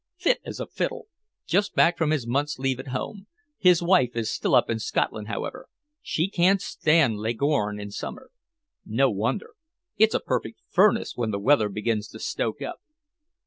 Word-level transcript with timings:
"Fit 0.17 0.39
as 0.43 0.59
a 0.59 0.65
fiddle. 0.65 1.09
Just 1.45 1.75
back 1.75 1.95
from 1.95 2.09
his 2.09 2.25
month's 2.25 2.57
leave 2.57 2.79
at 2.79 2.87
home. 2.87 3.27
His 3.59 3.83
wife 3.83 4.15
is 4.15 4.31
still 4.31 4.55
up 4.55 4.67
in 4.67 4.79
Scotland, 4.79 5.27
however. 5.27 5.67
She 6.01 6.27
can't 6.27 6.59
stand 6.59 7.19
Leghorn 7.19 7.79
in 7.79 7.91
summer." 7.91 8.31
"No 8.83 9.11
wonder. 9.11 9.51
It's 9.97 10.15
a 10.15 10.19
perfect 10.19 10.59
furnace 10.71 11.15
when 11.15 11.29
the 11.29 11.37
weather 11.37 11.69
begins 11.69 12.07
to 12.07 12.19
stoke 12.19 12.63
up." 12.63 12.79